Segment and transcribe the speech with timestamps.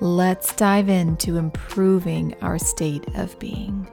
[0.00, 3.88] Let's dive into improving our state of being.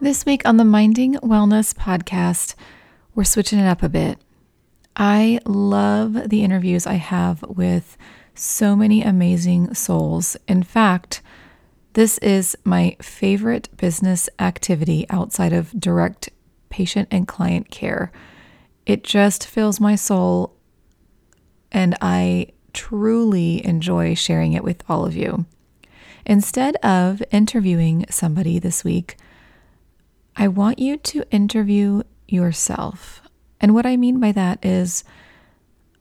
[0.00, 2.54] This week on the Minding Wellness podcast,
[3.14, 4.18] we're switching it up a bit.
[4.94, 7.96] I love the interviews I have with
[8.34, 10.36] so many amazing souls.
[10.46, 11.22] In fact,
[11.94, 16.28] this is my favorite business activity outside of direct
[16.68, 18.12] patient and client care.
[18.84, 20.54] It just fills my soul,
[21.70, 25.46] and I truly enjoy sharing it with all of you.
[26.24, 29.16] Instead of interviewing somebody this week,
[30.36, 33.22] I want you to interview yourself.
[33.60, 35.04] And what I mean by that is,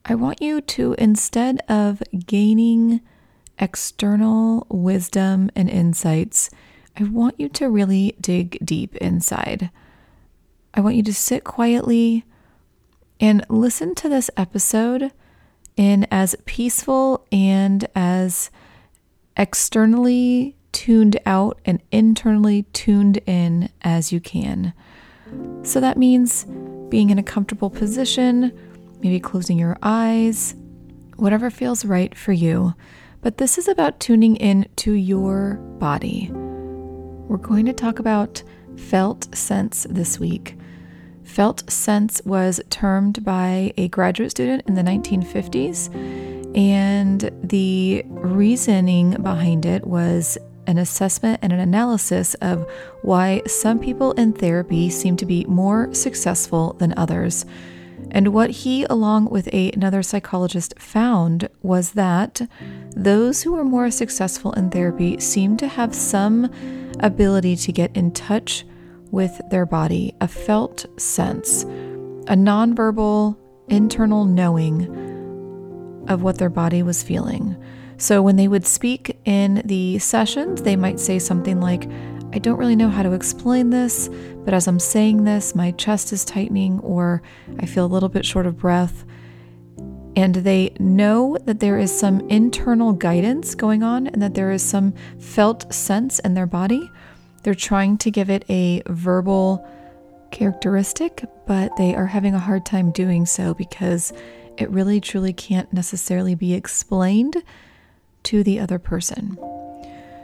[0.05, 3.01] I want you to, instead of gaining
[3.59, 6.49] external wisdom and insights,
[6.97, 9.69] I want you to really dig deep inside.
[10.73, 12.25] I want you to sit quietly
[13.19, 15.11] and listen to this episode
[15.77, 18.51] in as peaceful and as
[19.37, 24.73] externally tuned out and internally tuned in as you can.
[25.63, 26.45] So that means
[26.89, 28.51] being in a comfortable position,
[29.01, 30.55] maybe closing your eyes,
[31.15, 32.73] whatever feels right for you.
[33.21, 36.29] But this is about tuning in to your body.
[36.31, 38.43] We're going to talk about
[38.75, 40.57] felt sense this week.
[41.31, 45.87] Felt sense was termed by a graduate student in the 1950s,
[46.57, 52.69] and the reasoning behind it was an assessment and an analysis of
[53.03, 57.45] why some people in therapy seem to be more successful than others.
[58.11, 62.41] And what he, along with a, another psychologist, found was that
[62.93, 66.51] those who were more successful in therapy seemed to have some
[66.99, 68.65] ability to get in touch
[69.11, 74.85] with their body, a felt sense, a nonverbal internal knowing
[76.07, 77.55] of what their body was feeling.
[77.97, 81.87] So when they would speak in the sessions, they might say something like,
[82.33, 84.09] I don't really know how to explain this,
[84.43, 87.21] but as I'm saying this, my chest is tightening or
[87.59, 89.05] I feel a little bit short of breath.
[90.15, 94.63] And they know that there is some internal guidance going on and that there is
[94.63, 96.89] some felt sense in their body
[97.43, 99.67] they're trying to give it a verbal
[100.31, 104.13] characteristic, but they are having a hard time doing so because
[104.57, 107.43] it really truly can't necessarily be explained
[108.23, 109.37] to the other person.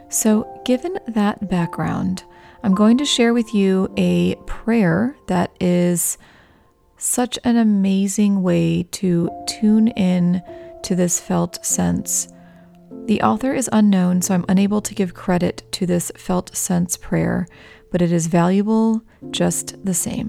[0.08, 2.24] So, given that background,
[2.62, 6.16] I'm going to share with you a prayer that is
[6.96, 10.42] such an amazing way to tune in
[10.82, 12.28] to this felt sense
[13.08, 17.48] the author is unknown, so I'm unable to give credit to this felt sense prayer,
[17.90, 20.28] but it is valuable just the same.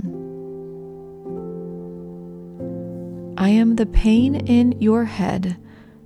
[3.37, 5.57] I am the pain in your head,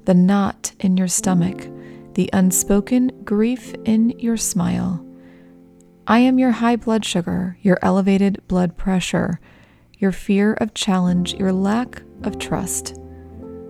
[0.05, 1.67] the knot in your stomach,
[2.15, 5.05] the unspoken grief in your smile.
[6.07, 9.39] I am your high blood sugar, your elevated blood pressure,
[9.99, 12.97] your fear of challenge, your lack of trust.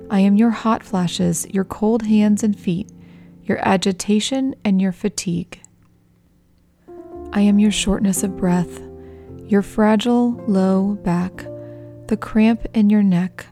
[0.10, 2.90] I am your hot flashes, your cold hands and feet,
[3.44, 5.62] your agitation and your fatigue.
[7.34, 8.82] I am your shortness of breath,
[9.48, 11.46] your fragile low back,
[12.08, 13.48] the cramp in your neck,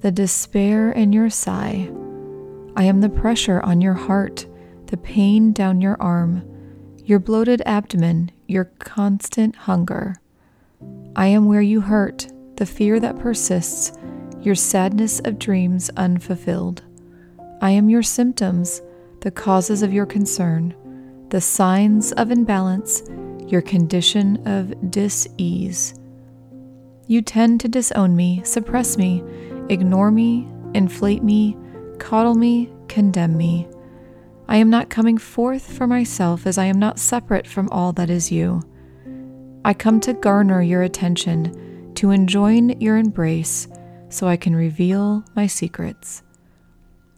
[0.00, 1.90] the despair in your sigh.
[2.76, 4.46] I am the pressure on your heart,
[4.86, 6.48] the pain down your arm,
[7.04, 10.16] your bloated abdomen, your constant hunger.
[11.16, 13.92] I am where you hurt, the fear that persists
[14.40, 16.82] your sadness of dreams unfulfilled.
[17.60, 18.82] I am your symptoms,
[19.22, 20.74] the causes of your concern,
[21.30, 23.04] the signs of imbalance,
[23.46, 25.94] your condition of dis ease.
[27.06, 29.22] You tend to disown me, suppress me,
[29.68, 31.56] ignore me, inflate me,
[31.98, 33.68] coddle me, condemn me.
[34.48, 38.10] I am not coming forth for myself as I am not separate from all that
[38.10, 38.62] is you.
[39.64, 43.68] I come to garner your attention, to enjoin your embrace
[44.08, 46.24] so I can reveal my secrets.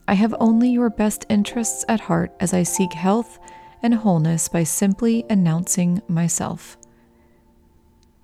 [0.07, 3.39] I have only your best interests at heart as I seek health
[3.81, 6.77] and wholeness by simply announcing myself.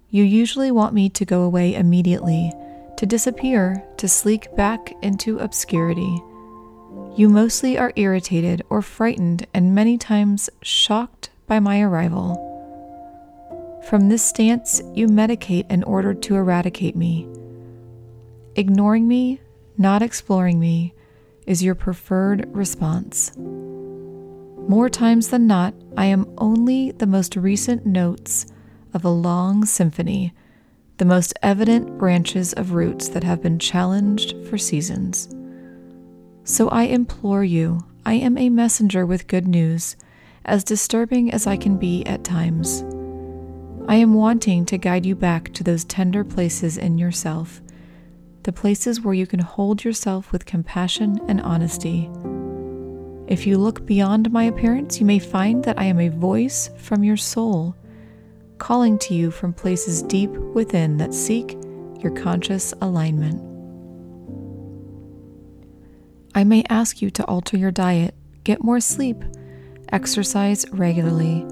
[0.09, 2.51] You usually want me to go away immediately,
[2.97, 6.21] to disappear, to sleek back into obscurity.
[7.15, 12.47] You mostly are irritated or frightened and many times shocked by my arrival.
[13.87, 17.27] From this stance, you medicate in order to eradicate me.
[18.55, 19.41] Ignoring me,
[19.77, 20.93] not exploring me,
[21.45, 23.31] is your preferred response.
[23.37, 28.45] More times than not, I am only the most recent notes
[28.93, 30.33] of a long symphony,
[30.97, 35.29] the most evident branches of roots that have been challenged for seasons.
[36.43, 39.95] So I implore you, I am a messenger with good news,
[40.45, 42.83] as disturbing as I can be at times.
[43.87, 47.61] I am wanting to guide you back to those tender places in yourself,
[48.43, 52.09] the places where you can hold yourself with compassion and honesty.
[53.27, 57.03] If you look beyond my appearance, you may find that I am a voice from
[57.03, 57.75] your soul,
[58.57, 61.57] calling to you from places deep within that seek
[61.99, 63.41] your conscious alignment.
[66.35, 69.23] I may ask you to alter your diet, get more sleep,
[69.89, 71.45] exercise regularly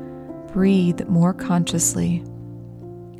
[0.52, 2.24] breathe more consciously.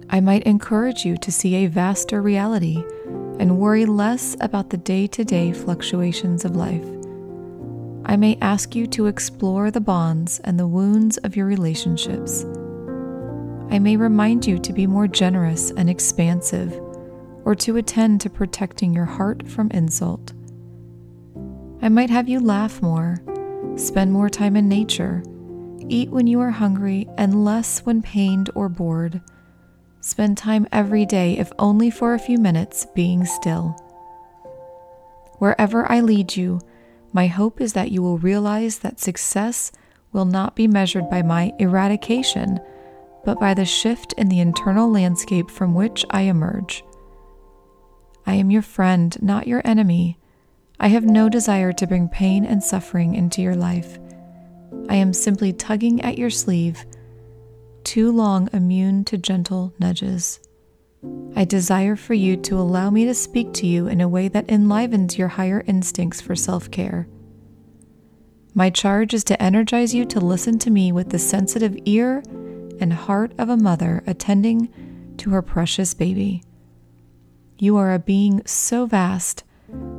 [0.10, 2.83] I might encourage you to see a vaster reality
[3.39, 6.86] and worry less about the day to day fluctuations of life.
[8.06, 12.44] I may ask you to explore the bonds and the wounds of your relationships.
[13.71, 16.74] I may remind you to be more generous and expansive,
[17.45, 20.33] or to attend to protecting your heart from insult.
[21.81, 23.24] I might have you laugh more,
[23.77, 25.24] spend more time in nature
[25.92, 29.21] Eat when you are hungry and less when pained or bored.
[30.01, 33.75] Spend time every day, if only for a few minutes, being still.
[35.39, 36.61] Wherever I lead you,
[37.11, 39.71] my hope is that you will realize that success
[40.11, 42.59] will not be measured by my eradication,
[43.25, 46.83] but by the shift in the internal landscape from which I emerge.
[48.25, 50.17] I am your friend, not your enemy.
[50.79, 53.99] I have no desire to bring pain and suffering into your life.
[54.87, 56.85] I am simply tugging at your sleeve,
[57.83, 60.39] too long immune to gentle nudges.
[61.35, 64.49] I desire for you to allow me to speak to you in a way that
[64.49, 67.07] enlivens your higher instincts for self care.
[68.53, 72.23] My charge is to energize you to listen to me with the sensitive ear
[72.79, 74.69] and heart of a mother attending
[75.17, 76.43] to her precious baby.
[77.57, 79.43] You are a being so vast,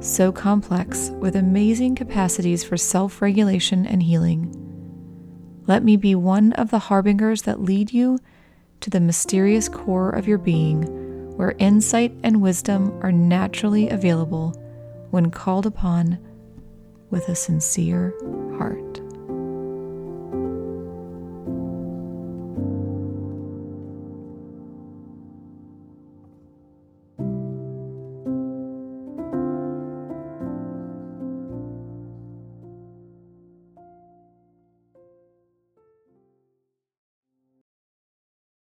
[0.00, 4.69] so complex, with amazing capacities for self regulation and healing.
[5.70, 8.18] Let me be one of the harbingers that lead you
[8.80, 10.82] to the mysterious core of your being,
[11.36, 14.50] where insight and wisdom are naturally available
[15.12, 16.18] when called upon
[17.10, 18.12] with a sincere
[18.58, 18.89] heart.